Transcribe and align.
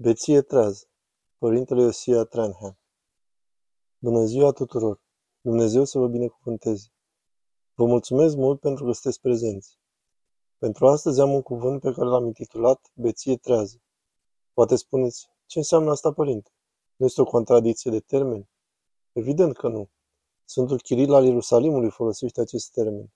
Beție 0.00 0.42
trează. 0.42 0.84
Părintele 1.38 1.82
Iosia 1.82 2.24
Tranham 2.24 2.78
Bună 3.98 4.24
ziua 4.24 4.50
tuturor! 4.50 5.00
Dumnezeu 5.40 5.84
să 5.84 5.98
vă 5.98 6.06
binecuvânteze! 6.06 6.92
Vă 7.74 7.84
mulțumesc 7.84 8.36
mult 8.36 8.60
pentru 8.60 8.84
că 8.84 8.92
sunteți 8.92 9.20
prezenți. 9.20 9.78
Pentru 10.58 10.86
astăzi 10.86 11.20
am 11.20 11.32
un 11.32 11.42
cuvânt 11.42 11.80
pe 11.80 11.92
care 11.92 12.08
l-am 12.08 12.26
intitulat 12.26 12.90
Beție 12.94 13.36
trează. 13.36 13.80
Poate 14.52 14.76
spuneți, 14.76 15.30
ce 15.46 15.58
înseamnă 15.58 15.90
asta, 15.90 16.12
părinte? 16.12 16.50
Nu 16.96 17.06
este 17.06 17.20
o 17.20 17.24
contradicție 17.24 17.90
de 17.90 18.00
termeni? 18.00 18.48
Evident 19.12 19.56
că 19.56 19.68
nu. 19.68 19.90
Sfântul 20.44 20.80
Chiril 20.80 21.12
al 21.12 21.24
Ierusalimului 21.24 21.90
folosește 21.90 22.40
acest 22.40 22.72
termen. 22.72 23.12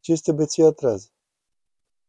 Ce 0.00 0.12
este 0.12 0.32
beția 0.32 0.70
trează? 0.70 1.08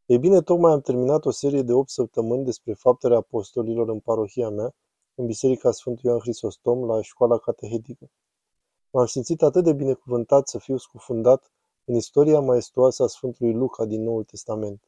Ei 0.09 0.19
bine, 0.19 0.41
tocmai 0.41 0.71
am 0.71 0.81
terminat 0.81 1.25
o 1.25 1.31
serie 1.31 1.61
de 1.61 1.73
8 1.73 1.89
săptămâni 1.89 2.45
despre 2.45 2.73
faptele 2.73 3.15
apostolilor 3.15 3.89
în 3.89 3.99
parohia 3.99 4.49
mea, 4.49 4.75
în 5.15 5.25
Biserica 5.25 5.71
Sfântul 5.71 6.09
Ioan 6.09 6.19
Hristostom, 6.19 6.85
la 6.85 7.01
școala 7.01 7.37
catehetică. 7.37 8.09
M-am 8.91 9.05
simțit 9.05 9.41
atât 9.41 9.63
de 9.63 9.73
binecuvântat 9.73 10.47
să 10.47 10.57
fiu 10.57 10.77
scufundat 10.77 11.51
în 11.85 11.95
istoria 11.95 12.39
maestoasă 12.39 13.03
a 13.03 13.07
Sfântului 13.07 13.53
Luca 13.53 13.85
din 13.85 14.03
Noul 14.03 14.23
Testament. 14.23 14.83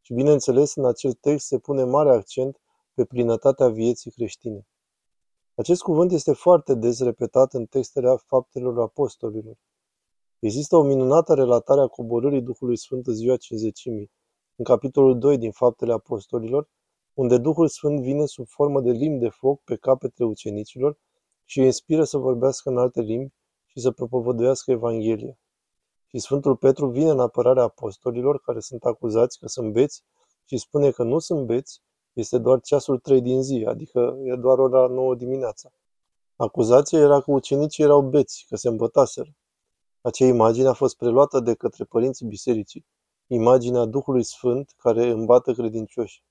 Și 0.00 0.12
bineînțeles, 0.12 0.74
în 0.74 0.84
acel 0.84 1.12
text 1.12 1.46
se 1.46 1.58
pune 1.58 1.84
mare 1.84 2.10
accent 2.10 2.60
pe 2.94 3.04
plinătatea 3.04 3.68
vieții 3.68 4.10
creștine. 4.10 4.66
Acest 5.54 5.82
cuvânt 5.82 6.12
este 6.12 6.32
foarte 6.32 6.74
des 6.74 7.00
repetat 7.00 7.54
în 7.54 7.66
textele 7.66 8.16
faptelor 8.26 8.80
apostolilor. 8.80 9.56
Există 10.38 10.76
o 10.76 10.82
minunată 10.82 11.34
relatare 11.34 11.80
a 11.80 11.86
coborârii 11.86 12.42
Duhului 12.42 12.76
Sfânt 12.76 13.06
în 13.06 13.14
ziua 13.14 13.36
cinzecimii, 13.36 14.10
în 14.56 14.64
capitolul 14.64 15.18
2 15.18 15.38
din 15.38 15.50
Faptele 15.50 15.92
Apostolilor, 15.92 16.68
unde 17.14 17.38
Duhul 17.38 17.68
Sfânt 17.68 18.00
vine 18.00 18.26
sub 18.26 18.46
formă 18.48 18.80
de 18.80 18.90
limbi 18.90 19.18
de 19.18 19.28
foc 19.28 19.62
pe 19.62 19.76
capetele 19.76 20.28
ucenicilor 20.28 20.98
și 21.44 21.58
îi 21.58 21.64
inspiră 21.64 22.04
să 22.04 22.18
vorbească 22.18 22.68
în 22.68 22.78
alte 22.78 23.00
limbi 23.00 23.32
și 23.66 23.80
să 23.80 23.90
propovăduiască 23.90 24.70
Evanghelia. 24.70 25.38
Și 26.06 26.18
Sfântul 26.18 26.56
Petru 26.56 26.88
vine 26.88 27.10
în 27.10 27.20
apărarea 27.20 27.62
apostolilor 27.62 28.40
care 28.40 28.60
sunt 28.60 28.84
acuzați 28.84 29.38
că 29.38 29.48
sunt 29.48 29.72
beți 29.72 30.04
și 30.44 30.58
spune 30.58 30.90
că 30.90 31.02
nu 31.02 31.18
sunt 31.18 31.46
beți, 31.46 31.82
este 32.12 32.38
doar 32.38 32.60
ceasul 32.60 32.98
3 32.98 33.20
din 33.20 33.42
zi, 33.42 33.64
adică 33.68 34.18
e 34.24 34.34
doar 34.34 34.58
ora 34.58 34.86
9 34.86 35.14
dimineața. 35.14 35.70
Acuzația 36.36 36.98
era 36.98 37.20
că 37.20 37.30
ucenicii 37.30 37.84
erau 37.84 38.02
beți, 38.02 38.46
că 38.48 38.56
se 38.56 38.68
îmbătaseră. 38.68 39.30
Acea 40.00 40.26
imagine 40.26 40.68
a 40.68 40.72
fost 40.72 40.96
preluată 40.96 41.40
de 41.40 41.54
către 41.54 41.84
părinții 41.84 42.26
bisericii 42.26 42.86
imaginea 43.26 43.84
Duhului 43.84 44.24
Sfânt 44.24 44.74
care 44.76 45.10
îmbată 45.10 45.52
credincioși. 45.52 46.24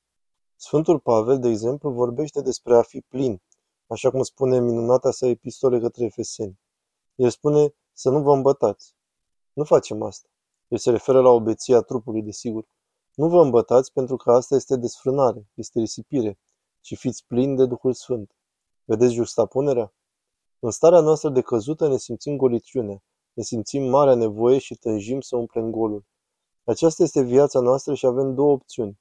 Sfântul 0.55 0.99
Pavel, 0.99 1.39
de 1.39 1.49
exemplu, 1.49 1.89
vorbește 1.89 2.41
despre 2.41 2.75
a 2.75 2.81
fi 2.81 3.01
plin, 3.01 3.41
așa 3.87 4.09
cum 4.09 4.23
spune 4.23 4.59
minunata 4.59 5.11
sa 5.11 5.27
epistole 5.27 5.79
către 5.79 6.05
Efeseni. 6.05 6.59
El 7.15 7.29
spune 7.29 7.75
să 7.93 8.09
nu 8.09 8.21
vă 8.21 8.33
îmbătați. 8.33 8.95
Nu 9.53 9.63
facem 9.63 10.01
asta. 10.01 10.27
El 10.67 10.77
se 10.77 10.91
referă 10.91 11.21
la 11.21 11.29
obeția 11.29 11.81
trupului, 11.81 12.21
desigur. 12.21 12.65
Nu 13.15 13.29
vă 13.29 13.41
îmbătați 13.41 13.91
pentru 13.91 14.15
că 14.15 14.31
asta 14.31 14.55
este 14.55 14.75
desfrânare, 14.75 15.47
este 15.53 15.79
risipire, 15.79 16.39
ci 16.81 16.97
fiți 16.97 17.25
plini 17.27 17.55
de 17.55 17.65
Duhul 17.65 17.93
Sfânt. 17.93 18.35
Vedeți 18.83 19.13
juxtapunerea? 19.13 19.93
În 20.59 20.71
starea 20.71 20.99
noastră 20.99 21.29
de 21.29 21.41
căzută 21.41 21.87
ne 21.87 21.97
simțim 21.97 22.35
goliciune, 22.37 23.03
ne 23.33 23.43
simțim 23.43 23.83
marea 23.83 24.15
nevoie 24.15 24.57
și 24.57 24.75
tânjim 24.75 25.21
să 25.21 25.35
umplem 25.35 25.69
golul. 25.69 26.05
Aceasta 26.65 27.03
este 27.03 27.21
viața 27.21 27.59
noastră 27.59 27.93
și 27.93 28.05
avem 28.05 28.33
două 28.33 28.51
opțiuni. 28.51 28.99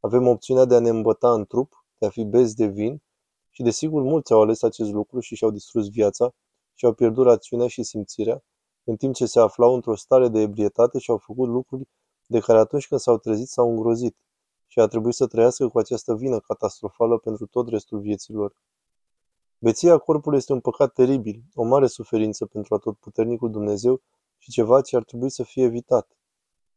Avem 0.00 0.26
opțiunea 0.26 0.64
de 0.64 0.74
a 0.74 0.80
ne 0.80 0.88
îmbăta 0.88 1.32
în 1.32 1.44
trup, 1.44 1.84
de 1.98 2.06
a 2.06 2.10
fi 2.10 2.24
bezi 2.24 2.54
de 2.54 2.66
vin, 2.66 3.02
și 3.50 3.62
desigur 3.62 4.02
mulți 4.02 4.32
au 4.32 4.40
ales 4.40 4.62
acest 4.62 4.90
lucru 4.90 5.20
și 5.20 5.34
și-au 5.34 5.50
distrus 5.50 5.88
viața 5.88 6.34
și 6.74 6.84
au 6.84 6.92
pierdut 6.92 7.24
rațiunea 7.24 7.66
și 7.66 7.82
simțirea, 7.82 8.42
în 8.84 8.96
timp 8.96 9.14
ce 9.14 9.26
se 9.26 9.40
aflau 9.40 9.74
într-o 9.74 9.96
stare 9.96 10.28
de 10.28 10.40
ebrietate 10.40 10.98
și 10.98 11.10
au 11.10 11.16
făcut 11.16 11.48
lucruri 11.48 11.88
de 12.26 12.38
care 12.40 12.58
atunci 12.58 12.88
când 12.88 13.00
s-au 13.00 13.18
trezit 13.18 13.48
s-au 13.48 13.70
îngrozit 13.70 14.16
și 14.66 14.78
a 14.80 14.86
trebuit 14.86 15.14
să 15.14 15.26
trăiască 15.26 15.68
cu 15.68 15.78
această 15.78 16.14
vină 16.14 16.40
catastrofală 16.40 17.18
pentru 17.18 17.46
tot 17.46 17.68
restul 17.68 18.00
vieților. 18.00 18.54
Beția 19.58 19.98
corpului 19.98 20.38
este 20.38 20.52
un 20.52 20.60
păcat 20.60 20.92
teribil, 20.92 21.42
o 21.54 21.62
mare 21.62 21.86
suferință 21.86 22.46
pentru 22.46 22.74
atotputernicul 22.74 23.50
Dumnezeu 23.50 24.00
și 24.38 24.50
ceva 24.50 24.80
ce 24.80 24.96
ar 24.96 25.04
trebui 25.04 25.30
să 25.30 25.42
fie 25.42 25.62
evitat. 25.62 26.16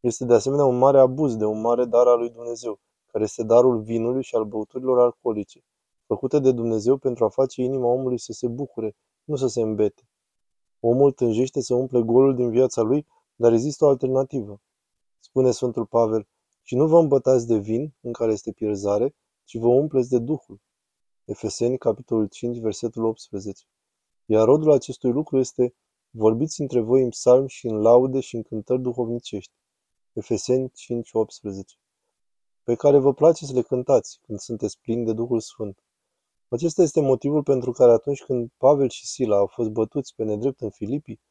Este 0.05 0.25
de 0.25 0.33
asemenea 0.33 0.65
un 0.65 0.77
mare 0.77 0.99
abuz 0.99 1.35
de 1.35 1.45
un 1.45 1.61
mare 1.61 1.85
dar 1.85 2.07
al 2.07 2.17
lui 2.17 2.29
Dumnezeu, 2.29 2.79
care 3.11 3.23
este 3.23 3.43
darul 3.43 3.81
vinului 3.81 4.23
și 4.23 4.35
al 4.35 4.45
băuturilor 4.45 4.99
alcoolice, 4.99 5.63
făcute 6.05 6.39
de 6.39 6.51
Dumnezeu 6.51 6.97
pentru 6.97 7.25
a 7.25 7.29
face 7.29 7.61
inima 7.61 7.87
omului 7.87 8.19
să 8.19 8.31
se 8.31 8.47
bucure, 8.47 8.95
nu 9.23 9.35
să 9.35 9.47
se 9.47 9.61
îmbete. 9.61 10.09
Omul 10.79 11.11
tânjește 11.11 11.61
să 11.61 11.73
umple 11.73 12.01
golul 12.01 12.35
din 12.35 12.49
viața 12.49 12.81
lui, 12.81 13.07
dar 13.35 13.53
există 13.53 13.85
o 13.85 13.87
alternativă. 13.87 14.61
Spune 15.19 15.51
Sfântul 15.51 15.85
Pavel, 15.85 16.27
și 16.61 16.75
nu 16.75 16.87
vă 16.87 16.99
îmbătați 16.99 17.47
de 17.47 17.57
vin, 17.57 17.93
în 18.01 18.11
care 18.11 18.31
este 18.31 18.51
pierzare, 18.51 19.15
ci 19.43 19.57
vă 19.57 19.67
umpleți 19.67 20.09
de 20.09 20.19
Duhul. 20.19 20.61
Efeseni, 21.23 21.77
capitolul 21.77 22.27
5, 22.27 22.57
versetul 22.57 23.05
18. 23.05 23.63
Iar 24.25 24.45
rodul 24.45 24.71
acestui 24.71 25.11
lucru 25.11 25.39
este, 25.39 25.75
vorbiți 26.09 26.61
între 26.61 26.79
voi 26.79 27.03
în 27.03 27.09
psalmi 27.09 27.49
și 27.49 27.67
în 27.67 27.81
laude 27.81 28.19
și 28.19 28.35
în 28.35 28.43
cântări 28.43 28.81
duhovnicești 28.81 29.53
Efeseni 30.17 30.71
5:18, 30.71 31.79
pe 32.63 32.75
care 32.75 32.97
vă 32.97 33.13
place 33.13 33.45
să 33.45 33.53
le 33.53 33.61
cântați 33.61 34.19
când 34.25 34.39
sunteți 34.39 34.79
plini 34.79 35.05
de 35.05 35.13
Duhul 35.13 35.39
Sfânt. 35.39 35.83
Acesta 36.49 36.81
este 36.81 37.01
motivul 37.01 37.43
pentru 37.43 37.71
care 37.71 37.91
atunci 37.91 38.23
când 38.23 38.49
Pavel 38.57 38.89
și 38.89 39.05
Sila 39.07 39.37
au 39.37 39.47
fost 39.47 39.69
bătuți 39.69 40.15
pe 40.15 40.23
nedrept 40.23 40.61
în 40.61 40.69
Filipii, 40.69 41.21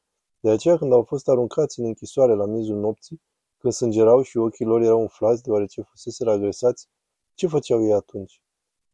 de 0.41 0.51
aceea 0.51 0.77
când 0.77 0.93
au 0.93 1.03
fost 1.03 1.29
aruncați 1.29 1.79
în 1.81 1.87
închisoare 1.87 2.35
la 2.35 2.47
mizul 2.47 2.77
nopții, 2.77 3.23
când 3.59 3.73
sângerau 3.73 4.23
și 4.23 4.37
ochii 4.37 4.65
lor 4.65 4.81
erau 4.81 5.01
umflați 5.01 5.43
deoarece 5.43 5.83
fuseseră 5.83 6.31
agresați, 6.31 6.89
ce 7.35 7.47
făceau 7.47 7.85
ei 7.85 7.93
atunci? 7.93 8.43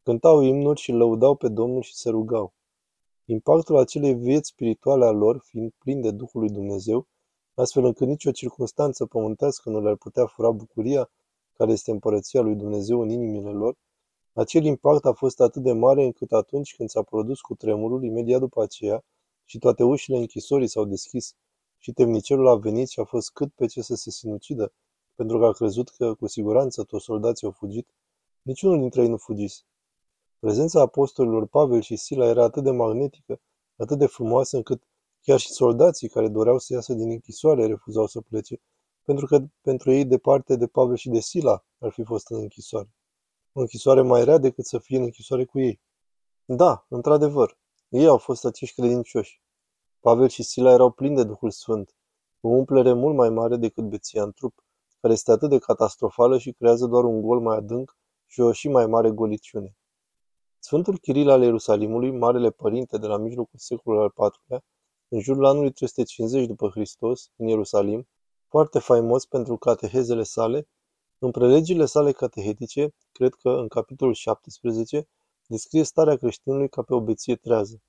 Cântau 0.02 0.40
imnuri 0.40 0.80
și 0.80 0.92
lăudau 0.92 1.34
pe 1.34 1.48
Domnul 1.48 1.82
și 1.82 1.94
se 1.94 2.10
rugau. 2.10 2.54
Impactul 3.24 3.76
acelei 3.76 4.14
vieți 4.14 4.48
spirituale 4.48 5.04
a 5.04 5.10
lor, 5.10 5.38
fiind 5.38 5.72
plin 5.78 6.00
de 6.00 6.10
Duhul 6.10 6.40
lui 6.40 6.50
Dumnezeu, 6.50 7.08
astfel 7.55 7.84
încât 7.84 8.06
nicio 8.06 8.31
circunstanță 8.31 9.06
pământească 9.06 9.71
nu 9.71 9.81
le-ar 9.81 9.97
putea 9.97 10.27
fura 10.27 10.50
bucuria 10.50 11.11
care 11.56 11.72
este 11.72 11.91
împărăția 11.91 12.41
lui 12.41 12.55
Dumnezeu 12.55 13.00
în 13.00 13.11
inimile 13.11 13.50
lor, 13.50 13.77
acel 14.33 14.65
impact 14.65 15.05
a 15.05 15.12
fost 15.12 15.41
atât 15.41 15.62
de 15.62 15.72
mare 15.72 16.05
încât 16.05 16.33
atunci 16.33 16.77
când 16.77 16.88
s-a 16.88 17.03
produs 17.03 17.41
cu 17.41 17.55
tremurul, 17.55 18.05
imediat 18.05 18.41
după 18.41 18.62
aceea, 18.62 19.05
și 19.44 19.59
toate 19.59 19.83
ușile 19.83 20.16
închisorii 20.16 20.69
s-au 20.69 20.84
deschis 20.84 21.34
și 21.78 21.93
temnicerul 21.93 22.49
a 22.49 22.56
venit 22.56 22.88
și 22.88 23.00
a 23.00 23.05
fost 23.05 23.31
cât 23.33 23.53
pe 23.53 23.67
ce 23.67 23.82
să 23.82 23.94
se 23.94 24.11
sinucidă, 24.11 24.72
pentru 25.15 25.38
că 25.38 25.44
a 25.44 25.53
crezut 25.53 25.88
că 25.88 26.15
cu 26.15 26.27
siguranță 26.27 26.84
toți 26.84 27.05
soldații 27.05 27.47
au 27.47 27.53
fugit, 27.53 27.88
niciunul 28.43 28.78
dintre 28.78 29.03
ei 29.03 29.09
nu 29.09 29.17
fugise. 29.17 29.62
Prezența 30.38 30.81
apostolilor 30.81 31.47
Pavel 31.47 31.81
și 31.81 31.97
Sila 31.97 32.27
era 32.27 32.44
atât 32.44 32.62
de 32.62 32.71
magnetică, 32.71 33.41
atât 33.77 33.99
de 33.99 34.06
frumoasă 34.06 34.56
încât 34.56 34.82
Chiar 35.22 35.38
și 35.38 35.53
soldații 35.53 36.08
care 36.08 36.28
doreau 36.28 36.58
să 36.58 36.72
iasă 36.72 36.92
din 36.94 37.10
închisoare 37.10 37.66
refuzau 37.66 38.06
să 38.06 38.20
plece, 38.20 38.60
pentru 39.04 39.26
că 39.26 39.44
pentru 39.60 39.92
ei 39.92 40.04
departe 40.04 40.56
de 40.56 40.66
Pavel 40.66 40.97
și 40.97 41.08
de 41.08 41.20
Sila 41.20 41.64
ar 41.78 41.92
fi 41.92 42.04
fost 42.04 42.31
în 42.31 42.41
închisoare. 42.41 42.94
O 43.53 43.60
închisoare 43.60 44.03
mai 44.03 44.25
rea 44.25 44.38
decât 44.38 44.66
să 44.66 44.78
fie 44.78 44.97
în 44.97 45.03
închisoare 45.03 45.44
cu 45.44 45.60
ei. 45.60 45.81
Da, 46.44 46.86
într-adevăr, 46.88 47.58
ei 47.88 48.06
au 48.06 48.19
fost 48.19 48.44
acești 48.44 48.75
credincioși. 48.81 49.42
Pavel 50.00 50.28
și 50.28 50.42
Sila 50.42 50.72
erau 50.72 50.91
plini 50.91 51.16
de 51.16 51.25
Duhul 51.25 51.50
Sfânt, 51.50 51.94
o 52.41 52.48
umplere 52.48 52.92
mult 52.92 53.16
mai 53.16 53.31
mare 53.31 53.56
decât 53.56 53.84
beția 53.84 54.22
în 54.22 54.32
trup, 54.32 54.64
care 55.00 55.12
este 55.12 55.31
atât 55.31 55.48
de 55.48 55.58
catastrofală 55.58 56.38
și 56.38 56.52
creează 56.52 56.87
doar 56.87 57.04
un 57.04 57.20
gol 57.20 57.41
mai 57.41 57.56
adânc 57.56 57.97
și 58.26 58.41
o 58.41 58.52
și 58.52 58.69
mai 58.69 58.87
mare 58.87 59.10
goliciune. 59.10 59.76
Sfântul 60.58 60.99
Chiril 60.99 61.31
al 61.31 61.43
Ierusalimului, 61.43 62.11
Marele 62.11 62.50
Părinte 62.50 62.99
de 62.99 63.06
la 63.06 63.17
mijlocul 63.17 63.58
secolului 63.58 64.05
al 64.05 64.26
IV-lea, 64.26 64.64
în 65.12 65.20
jurul 65.20 65.44
anului 65.44 65.72
350 65.72 66.46
după 66.46 66.68
Hristos, 66.68 67.30
în 67.36 67.46
Ierusalim, 67.46 68.08
foarte 68.48 68.78
faimos 68.78 69.26
pentru 69.26 69.56
catehezele 69.56 70.22
sale, 70.22 70.68
în 71.18 71.30
prelegile 71.30 71.84
sale 71.84 72.12
catehetice, 72.12 72.94
cred 73.12 73.34
că 73.34 73.48
în 73.48 73.68
capitolul 73.68 74.14
17, 74.14 75.08
descrie 75.46 75.82
starea 75.82 76.16
creștinului 76.16 76.68
ca 76.68 76.82
pe 76.82 76.94
o 76.94 77.00
beție 77.00 77.36
trează. 77.36 77.82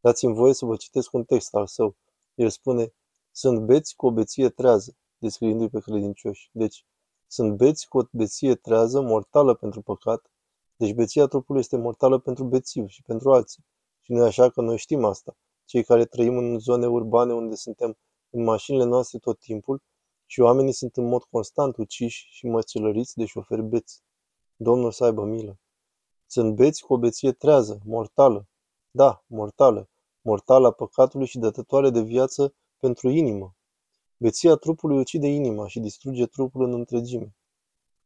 Dați-mi 0.00 0.34
voie 0.34 0.52
să 0.52 0.64
vă 0.64 0.76
citesc 0.76 1.12
un 1.12 1.24
text 1.24 1.54
al 1.54 1.66
său. 1.66 1.96
El 2.34 2.48
spune, 2.48 2.92
sunt 3.30 3.66
beți 3.66 3.96
cu 3.96 4.06
o 4.06 4.10
beție 4.10 4.48
trează, 4.48 4.96
descriindu-i 5.18 5.68
pe 5.68 5.80
credincioși. 5.80 6.48
Deci, 6.52 6.86
sunt 7.26 7.56
beți 7.56 7.88
cu 7.88 7.98
o 7.98 8.02
beție 8.10 8.54
trează, 8.54 9.00
mortală 9.00 9.54
pentru 9.54 9.82
păcat, 9.82 10.30
deci 10.76 10.94
beția 10.94 11.26
trupului 11.26 11.60
este 11.60 11.76
mortală 11.76 12.18
pentru 12.18 12.44
bețiv 12.44 12.88
și 12.88 13.02
pentru 13.02 13.32
alții. 13.32 13.64
Și 14.00 14.12
nu 14.12 14.22
e 14.22 14.26
așa 14.26 14.50
că 14.50 14.60
noi 14.60 14.78
știm 14.78 15.04
asta 15.04 15.36
cei 15.66 15.84
care 15.84 16.04
trăim 16.04 16.36
în 16.36 16.58
zone 16.58 16.86
urbane 16.86 17.32
unde 17.32 17.54
suntem 17.54 17.96
în 18.30 18.42
mașinile 18.44 18.84
noastre 18.84 19.18
tot 19.18 19.38
timpul 19.38 19.82
și 20.26 20.40
oamenii 20.40 20.72
sunt 20.72 20.96
în 20.96 21.08
mod 21.08 21.22
constant 21.22 21.76
uciși 21.76 22.26
și 22.30 22.46
măcelăriți 22.46 23.16
de 23.16 23.24
șoferi 23.24 23.62
beți. 23.62 24.02
Domnul 24.56 24.92
să 24.92 25.04
aibă 25.04 25.24
milă. 25.24 25.58
Sunt 26.26 26.54
beți 26.54 26.82
cu 26.82 26.92
o 26.92 26.98
beție 26.98 27.32
trează, 27.32 27.80
mortală. 27.84 28.48
Da, 28.90 29.24
mortală. 29.26 29.88
Mortală 30.20 30.66
a 30.66 30.70
păcatului 30.70 31.26
și 31.26 31.38
dătătoare 31.38 31.90
de 31.90 32.00
viață 32.00 32.54
pentru 32.78 33.08
inimă. 33.08 33.54
Beția 34.16 34.54
trupului 34.54 34.98
ucide 34.98 35.26
inima 35.26 35.66
și 35.66 35.80
distruge 35.80 36.26
trupul 36.26 36.64
în 36.64 36.72
întregime. 36.72 37.36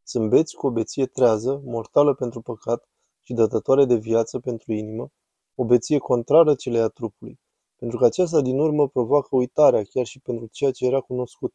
Sunt 0.03 0.29
beți 0.29 0.55
cu 0.55 0.67
o 0.67 0.71
beție 0.71 1.07
trează, 1.07 1.61
mortală 1.65 2.15
pentru 2.15 2.41
păcat 2.41 2.89
și 3.21 3.33
dătătoare 3.33 3.85
de 3.85 3.95
viață 3.95 4.39
pentru 4.39 4.73
inimă, 4.73 5.11
o 5.55 5.65
beție 5.65 5.99
contrară 5.99 6.55
celei 6.55 6.81
a 6.81 6.89
trupului, 6.89 7.41
pentru 7.81 7.99
că 7.99 8.05
aceasta 8.05 8.41
din 8.41 8.59
urmă 8.59 8.89
provoacă 8.89 9.29
uitarea 9.31 9.83
chiar 9.83 10.07
și 10.07 10.21
pentru 10.21 10.47
ceea 10.47 10.71
ce 10.71 10.87
era 10.87 11.01
cunoscut. 11.01 11.55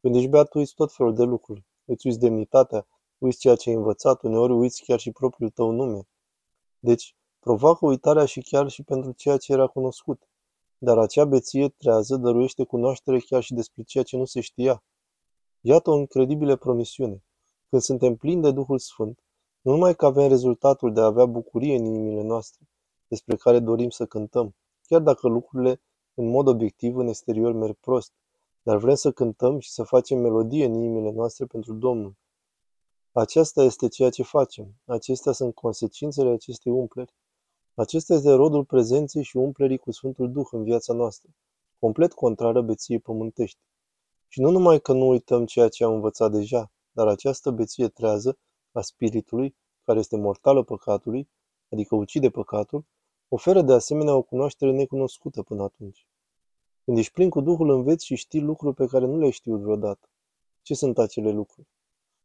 Când 0.00 0.14
ești 0.14 0.28
beat, 0.28 0.54
uiți 0.54 0.74
tot 0.74 0.92
felul 0.92 1.14
de 1.14 1.22
lucruri. 1.22 1.64
Îți 1.84 2.06
uiți 2.06 2.18
demnitatea, 2.18 2.86
uiți 3.18 3.38
ceea 3.38 3.54
ce 3.54 3.68
ai 3.70 3.76
învățat, 3.76 4.22
uneori 4.22 4.52
uiți 4.52 4.82
chiar 4.82 4.98
și 4.98 5.10
propriul 5.10 5.50
tău 5.50 5.70
nume. 5.70 6.08
Deci, 6.78 7.16
provoacă 7.38 7.86
uitarea 7.86 8.24
și 8.24 8.40
chiar 8.40 8.68
și 8.68 8.82
pentru 8.82 9.12
ceea 9.12 9.36
ce 9.36 9.52
era 9.52 9.66
cunoscut. 9.66 10.28
Dar 10.78 10.98
acea 10.98 11.24
beție 11.24 11.68
trează 11.68 12.16
dăruiește 12.16 12.64
cunoaștere 12.64 13.18
chiar 13.18 13.42
și 13.42 13.54
despre 13.54 13.82
ceea 13.82 14.04
ce 14.04 14.16
nu 14.16 14.24
se 14.24 14.40
știa. 14.40 14.84
Iată 15.60 15.90
o 15.90 15.98
incredibilă 15.98 16.56
promisiune. 16.56 17.24
Când 17.68 17.82
suntem 17.82 18.16
plini 18.16 18.42
de 18.42 18.50
Duhul 18.52 18.78
Sfânt, 18.78 19.20
nu 19.60 19.70
numai 19.72 19.96
că 19.96 20.06
avem 20.06 20.28
rezultatul 20.28 20.92
de 20.92 21.00
a 21.00 21.04
avea 21.04 21.26
bucurie 21.26 21.76
în 21.76 21.84
inimile 21.84 22.22
noastre, 22.22 22.68
despre 23.08 23.36
care 23.36 23.58
dorim 23.58 23.90
să 23.90 24.06
cântăm, 24.06 24.54
chiar 24.86 25.00
dacă 25.00 25.28
lucrurile, 25.28 25.80
în 26.14 26.28
mod 26.28 26.46
obiectiv, 26.46 26.96
în 26.96 27.06
exterior 27.06 27.52
merg 27.52 27.76
prost, 27.80 28.12
dar 28.62 28.76
vrem 28.76 28.94
să 28.94 29.12
cântăm 29.12 29.58
și 29.58 29.70
să 29.70 29.82
facem 29.82 30.18
melodie 30.18 30.64
în 30.64 30.74
inimile 30.74 31.10
noastre 31.10 31.44
pentru 31.44 31.74
Domnul. 31.74 32.16
Aceasta 33.12 33.62
este 33.62 33.88
ceea 33.88 34.10
ce 34.10 34.22
facem. 34.22 34.74
Acestea 34.84 35.32
sunt 35.32 35.54
consecințele 35.54 36.30
acestei 36.30 36.72
umpleri. 36.72 37.14
Acesta 37.74 38.14
este 38.14 38.32
rodul 38.32 38.64
prezenței 38.64 39.22
și 39.22 39.36
umplerii 39.36 39.78
cu 39.78 39.90
Sfântul 39.90 40.32
Duh 40.32 40.46
în 40.50 40.62
viața 40.62 40.92
noastră, 40.92 41.30
complet 41.78 42.12
contrară 42.12 42.62
beției 42.62 42.98
pământești. 42.98 43.58
Și 44.28 44.40
nu 44.40 44.50
numai 44.50 44.80
că 44.80 44.92
nu 44.92 45.08
uităm 45.08 45.44
ceea 45.46 45.68
ce 45.68 45.84
am 45.84 45.92
învățat 45.92 46.30
deja, 46.30 46.70
dar 46.92 47.06
această 47.06 47.50
beție 47.50 47.88
trează 47.88 48.38
a 48.72 48.80
spiritului, 48.80 49.56
care 49.84 49.98
este 49.98 50.16
mortală 50.16 50.62
păcatului, 50.62 51.28
adică 51.72 51.94
ucide 51.94 52.30
păcatul, 52.30 52.84
oferă 53.28 53.62
de 53.62 53.72
asemenea 53.72 54.16
o 54.16 54.22
cunoaștere 54.22 54.72
necunoscută 54.72 55.42
până 55.42 55.62
atunci. 55.62 56.06
Când 56.84 56.98
ești 56.98 57.12
plin 57.12 57.30
cu 57.30 57.40
Duhul, 57.40 57.70
înveți 57.70 58.04
și 58.04 58.14
știi 58.14 58.40
lucruri 58.40 58.74
pe 58.74 58.86
care 58.86 59.06
nu 59.06 59.18
le-ai 59.18 59.30
știut 59.30 59.60
vreodată. 59.60 60.08
Ce 60.62 60.74
sunt 60.74 60.98
acele 60.98 61.30
lucruri? 61.30 61.68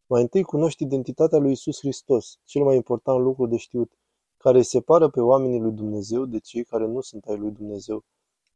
Mai 0.08 0.22
întâi 0.22 0.44
cunoști 0.44 0.84
identitatea 0.84 1.38
lui 1.38 1.52
Isus 1.52 1.80
Hristos, 1.80 2.40
cel 2.44 2.64
mai 2.64 2.76
important 2.76 3.22
lucru 3.22 3.46
de 3.46 3.58
știut, 3.58 3.92
care 4.38 4.58
îi 4.58 4.64
separă 4.64 5.10
pe 5.10 5.22
oamenii 5.22 5.60
lui 5.60 5.72
Dumnezeu 5.72 6.26
de 6.26 6.40
cei 6.40 6.64
care 6.64 6.86
nu 6.86 7.02
sunt 7.02 7.26
ai 7.26 7.38
lui 7.38 7.52
Dumnezeu, 7.52 8.04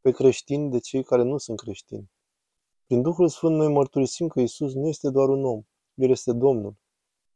pe 0.00 0.10
creștini 0.10 0.70
de 0.70 0.78
cei 0.78 1.02
care 1.02 1.22
nu 1.22 1.38
sunt 1.38 1.60
creștini. 1.60 2.10
Prin 2.86 3.02
Duhul 3.02 3.28
Sfânt 3.28 3.56
noi 3.56 3.72
mărturisim 3.72 4.28
că 4.28 4.40
Isus 4.40 4.74
nu 4.74 4.88
este 4.88 5.10
doar 5.10 5.28
un 5.28 5.44
om, 5.44 5.62
El 5.94 6.10
este 6.10 6.32
Domnul. 6.32 6.74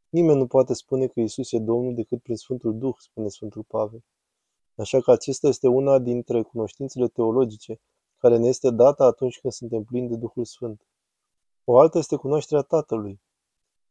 Nimeni 0.08 0.38
nu 0.38 0.46
poate 0.46 0.74
spune 0.74 1.06
că 1.06 1.20
Isus 1.20 1.52
e 1.52 1.58
Domnul 1.58 1.94
decât 1.94 2.22
prin 2.22 2.36
Sfântul 2.36 2.78
Duh, 2.78 2.94
spune 2.98 3.28
Sfântul 3.28 3.62
Pavel. 3.62 4.04
Așa 4.80 5.00
că 5.00 5.10
acesta 5.10 5.48
este 5.48 5.68
una 5.68 5.98
dintre 5.98 6.42
cunoștințele 6.42 7.08
teologice 7.08 7.80
care 8.18 8.36
ne 8.36 8.48
este 8.48 8.70
dată 8.70 9.02
atunci 9.02 9.40
când 9.40 9.52
suntem 9.52 9.82
plini 9.82 10.08
de 10.08 10.16
Duhul 10.16 10.44
Sfânt. 10.44 10.86
O 11.64 11.78
altă 11.78 11.98
este 11.98 12.16
cunoașterea 12.16 12.62
Tatălui. 12.62 13.20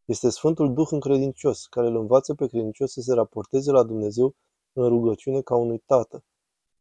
Este 0.05 0.29
Sfântul 0.29 0.73
Duh 0.73 0.87
încredincios, 0.91 1.65
care 1.65 1.87
îl 1.87 1.95
învață 1.95 2.33
pe 2.33 2.47
credincios 2.47 2.91
să 2.91 3.01
se 3.01 3.13
raporteze 3.13 3.71
la 3.71 3.83
Dumnezeu 3.83 4.35
în 4.73 4.87
rugăciune 4.87 5.41
ca 5.41 5.55
unui 5.55 5.77
tată. 5.77 6.23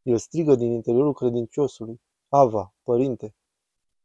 El 0.02 0.18
strigă 0.18 0.54
din 0.54 0.72
interiorul 0.72 1.14
credinciosului, 1.14 2.00
Ava, 2.28 2.74
Părinte. 2.82 3.34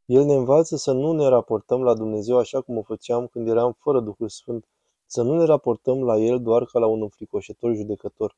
El 0.04 0.24
ne 0.24 0.34
învață 0.34 0.76
să 0.76 0.92
nu 0.92 1.12
ne 1.12 1.26
raportăm 1.26 1.82
la 1.82 1.94
Dumnezeu 1.94 2.38
așa 2.38 2.60
cum 2.60 2.76
o 2.76 2.82
făceam 2.82 3.26
când 3.26 3.48
eram 3.48 3.76
fără 3.78 4.00
Duhul 4.00 4.28
Sfânt, 4.28 4.68
să 5.06 5.22
nu 5.22 5.36
ne 5.36 5.44
raportăm 5.44 6.04
la 6.04 6.18
El 6.18 6.42
doar 6.42 6.64
ca 6.64 6.78
la 6.78 6.86
un 6.86 7.02
înfricoșător 7.02 7.74
judecător. 7.74 8.36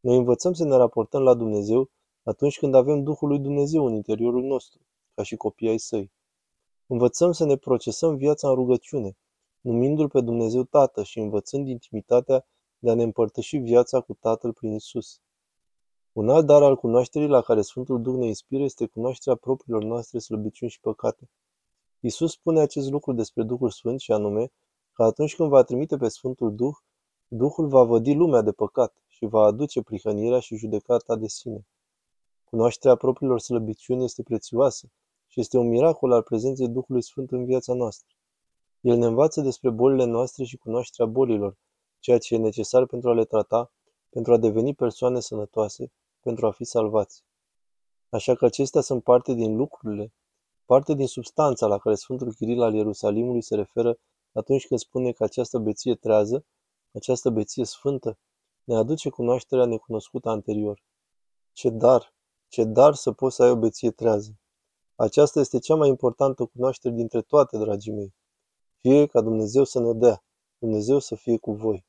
Noi 0.00 0.16
învățăm 0.16 0.52
să 0.52 0.64
ne 0.64 0.76
raportăm 0.76 1.22
la 1.22 1.34
Dumnezeu 1.34 1.90
atunci 2.22 2.58
când 2.58 2.74
avem 2.74 3.02
Duhul 3.02 3.28
lui 3.28 3.38
Dumnezeu 3.38 3.86
în 3.86 3.94
interiorul 3.94 4.42
nostru, 4.42 4.80
ca 5.14 5.22
și 5.22 5.36
copii 5.36 5.68
ai 5.68 5.78
săi. 5.78 6.12
Învățăm 6.86 7.32
să 7.32 7.44
ne 7.44 7.56
procesăm 7.56 8.16
viața 8.16 8.48
în 8.48 8.54
rugăciune, 8.54 9.16
numindu-L 9.60 10.08
pe 10.08 10.20
Dumnezeu 10.20 10.62
Tată 10.62 11.02
și 11.02 11.18
învățând 11.18 11.68
intimitatea 11.68 12.46
de 12.78 12.90
a 12.90 12.94
ne 12.94 13.02
împărtăși 13.02 13.56
viața 13.56 14.00
cu 14.00 14.14
Tatăl 14.14 14.52
prin 14.52 14.72
Isus. 14.72 15.20
Un 16.12 16.28
alt 16.28 16.46
dar 16.46 16.62
al 16.62 16.76
cunoașterii 16.76 17.28
la 17.28 17.40
care 17.40 17.60
Sfântul 17.60 18.02
Duh 18.02 18.14
ne 18.14 18.26
inspiră 18.26 18.62
este 18.62 18.86
cunoașterea 18.86 19.38
propriilor 19.38 19.82
noastre 19.82 20.18
slăbiciuni 20.18 20.70
și 20.70 20.80
păcate. 20.80 21.30
Isus 22.00 22.32
spune 22.32 22.60
acest 22.60 22.90
lucru 22.90 23.12
despre 23.12 23.42
Duhul 23.42 23.70
Sfânt 23.70 24.00
și 24.00 24.12
anume 24.12 24.52
că 24.92 25.02
atunci 25.02 25.36
când 25.36 25.48
va 25.48 25.62
trimite 25.62 25.96
pe 25.96 26.08
Sfântul 26.08 26.54
Duh, 26.54 26.74
Duhul 27.28 27.68
va 27.68 27.82
vădi 27.82 28.14
lumea 28.14 28.40
de 28.40 28.52
păcat 28.52 28.99
și 29.20 29.26
va 29.26 29.42
aduce 29.42 29.82
prihănirea 29.82 30.38
și 30.38 30.56
judecata 30.56 31.16
de 31.16 31.26
sine. 31.28 31.66
Cunoașterea 32.44 32.96
propriilor 32.96 33.40
slăbiciuni 33.40 34.04
este 34.04 34.22
prețioasă 34.22 34.90
și 35.26 35.40
este 35.40 35.58
un 35.58 35.68
miracol 35.68 36.12
al 36.12 36.22
prezenței 36.22 36.68
Duhului 36.68 37.02
Sfânt 37.02 37.30
în 37.30 37.44
viața 37.44 37.74
noastră. 37.74 38.14
El 38.80 38.96
ne 38.96 39.06
învață 39.06 39.40
despre 39.40 39.70
bolile 39.70 40.04
noastre 40.04 40.44
și 40.44 40.56
cunoașterea 40.56 41.12
bolilor, 41.12 41.56
ceea 41.98 42.18
ce 42.18 42.34
e 42.34 42.38
necesar 42.38 42.86
pentru 42.86 43.10
a 43.10 43.14
le 43.14 43.24
trata, 43.24 43.72
pentru 44.10 44.32
a 44.32 44.36
deveni 44.36 44.74
persoane 44.74 45.20
sănătoase, 45.20 45.92
pentru 46.20 46.46
a 46.46 46.50
fi 46.50 46.64
salvați. 46.64 47.24
Așa 48.08 48.34
că 48.34 48.44
acestea 48.44 48.80
sunt 48.80 49.02
parte 49.02 49.32
din 49.34 49.56
lucrurile, 49.56 50.12
parte 50.64 50.94
din 50.94 51.06
substanța 51.06 51.66
la 51.66 51.78
care 51.78 51.94
Sfântul 51.94 52.32
Chiril 52.32 52.62
al 52.62 52.74
Ierusalimului 52.74 53.42
se 53.42 53.54
referă 53.54 53.98
atunci 54.32 54.66
când 54.66 54.80
spune 54.80 55.12
că 55.12 55.24
această 55.24 55.58
beție 55.58 55.94
trează, 55.94 56.44
această 56.92 57.30
beție 57.30 57.64
sfântă, 57.64 58.18
ne 58.70 58.76
aduce 58.76 59.08
cunoașterea 59.08 59.64
necunoscută 59.64 60.28
anterior. 60.28 60.82
Ce 61.52 61.70
dar, 61.70 62.14
ce 62.48 62.64
dar 62.64 62.94
să 62.94 63.12
poți 63.12 63.36
să 63.36 63.42
ai 63.42 63.50
o 63.50 63.56
beție 63.56 63.90
trează! 63.90 64.38
Aceasta 64.94 65.40
este 65.40 65.58
cea 65.58 65.74
mai 65.74 65.88
importantă 65.88 66.44
cunoaștere 66.44 66.94
dintre 66.94 67.22
toate, 67.22 67.58
dragii 67.58 67.92
mei. 67.92 68.14
Fie 68.80 69.06
ca 69.06 69.20
Dumnezeu 69.20 69.64
să 69.64 69.80
ne 69.80 69.92
dea, 69.92 70.24
Dumnezeu 70.58 70.98
să 70.98 71.14
fie 71.14 71.38
cu 71.38 71.52
voi. 71.52 71.86